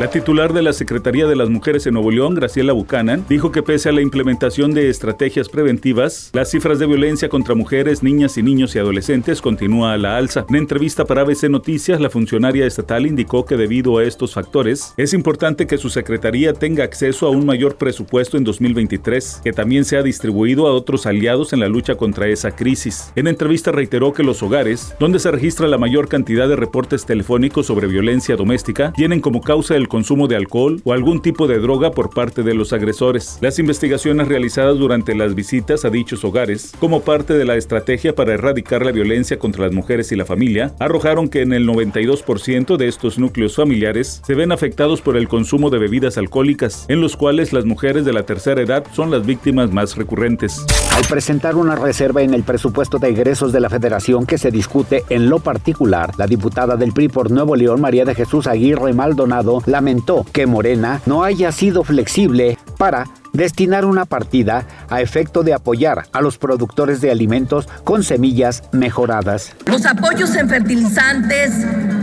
[0.00, 3.64] La titular de la Secretaría de las Mujeres en Nuevo León, Graciela Buchanan, dijo que
[3.64, 8.44] pese a la implementación de estrategias preventivas, las cifras de violencia contra mujeres, niñas y
[8.44, 10.46] niños y adolescentes continúa a la alza.
[10.50, 15.14] En entrevista para ABC Noticias, la funcionaria estatal indicó que debido a estos factores, es
[15.14, 20.04] importante que su secretaría tenga acceso a un mayor presupuesto en 2023, que también sea
[20.04, 23.12] distribuido a otros aliados en la lucha contra esa crisis.
[23.16, 27.66] En entrevista reiteró que los hogares, donde se registra la mayor cantidad de reportes telefónicos
[27.66, 31.90] sobre violencia doméstica, tienen como causa el consumo de alcohol o algún tipo de droga
[31.90, 33.38] por parte de los agresores.
[33.40, 38.34] Las investigaciones realizadas durante las visitas a dichos hogares, como parte de la estrategia para
[38.34, 42.88] erradicar la violencia contra las mujeres y la familia, arrojaron que en el 92% de
[42.88, 47.52] estos núcleos familiares se ven afectados por el consumo de bebidas alcohólicas, en los cuales
[47.52, 50.64] las mujeres de la tercera edad son las víctimas más recurrentes.
[50.96, 55.04] Al presentar una reserva en el presupuesto de egresos de la Federación que se discute
[55.08, 59.62] en lo particular, la diputada del PRI por Nuevo León, María de Jesús Aguirre Maldonado,
[59.66, 65.54] la lamentó que Morena no haya sido flexible para destinar una partida a efecto de
[65.54, 69.52] apoyar a los productores de alimentos con semillas mejoradas.
[69.66, 71.52] Los apoyos en fertilizantes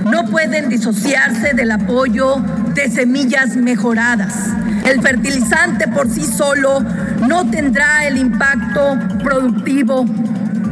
[0.06, 2.38] no pueden disociarse del apoyo
[2.74, 4.52] de semillas mejoradas.
[4.86, 6.80] El fertilizante por sí solo
[7.28, 10.06] no tendrá el impacto productivo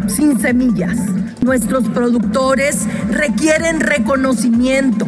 [0.07, 0.95] sin semillas.
[1.41, 5.05] Nuestros productores requieren reconocimiento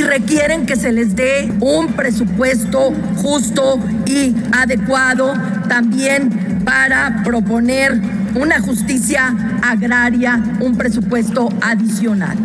[0.00, 5.34] y requieren que se les dé un presupuesto justo y adecuado
[5.68, 8.00] también para proponer
[8.34, 12.38] una justicia agraria, un presupuesto adicional.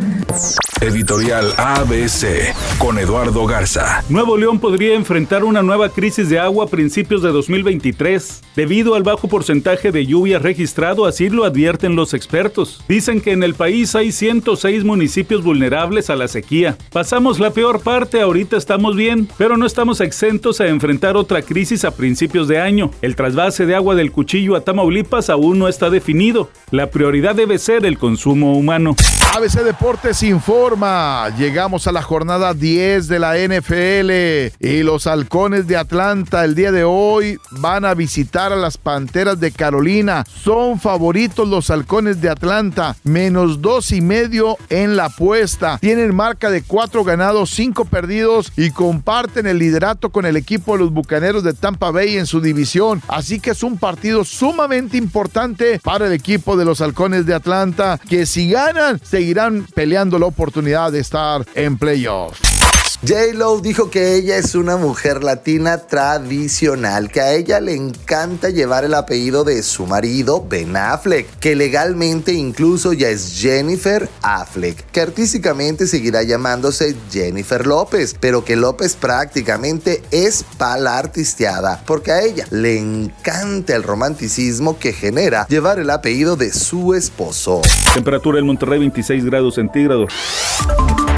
[0.81, 4.03] Editorial ABC con Eduardo Garza.
[4.09, 9.03] Nuevo León podría enfrentar una nueva crisis de agua a principios de 2023 debido al
[9.03, 12.83] bajo porcentaje de lluvia registrado, así lo advierten los expertos.
[12.87, 16.77] Dicen que en el país hay 106 municipios vulnerables a la sequía.
[16.91, 21.83] Pasamos la peor parte, ahorita estamos bien, pero no estamos exentos a enfrentar otra crisis
[21.83, 22.91] a principios de año.
[23.01, 26.49] El trasvase de agua del cuchillo a Tamaulipas aún no está definido.
[26.71, 28.95] La prioridad debe ser el consumo humano.
[29.35, 31.29] ABC Deportes informa.
[31.37, 36.71] Llegamos a la jornada 10 de la NFL y los halcones de Atlanta el día
[36.71, 40.23] de hoy van a visitar a las panteras de Carolina.
[40.27, 45.79] Son favoritos los halcones de Atlanta, menos dos y medio en la apuesta.
[45.79, 50.83] Tienen marca de cuatro ganados, cinco perdidos y comparten el liderato con el equipo de
[50.83, 53.01] los bucaneros de Tampa Bay en su división.
[53.07, 57.99] Así que es un partido sumamente importante para el equipo de los halcones de Atlanta
[58.07, 62.54] que si ganan seguirán peleando la oportunidad de estar en playoffs.
[63.01, 68.85] J-Lo dijo que ella es una mujer latina tradicional, que a ella le encanta llevar
[68.85, 75.01] el apellido de su marido, Ben Affleck, que legalmente incluso ya es Jennifer Affleck, que
[75.01, 82.47] artísticamente seguirá llamándose Jennifer López, pero que López prácticamente es pala artisteada, porque a ella
[82.49, 87.61] le encanta el romanticismo que genera llevar el apellido de su esposo.
[87.93, 90.11] Temperatura en Monterrey 26 grados centígrados.